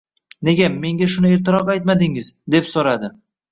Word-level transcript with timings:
Nega, 0.47 0.69
menga 0.85 1.09
shuni 1.17 1.35
ertaroq 1.35 1.71
aytmadingiz, 1.75 2.33
deb 2.57 2.69
so`radi 2.75 3.15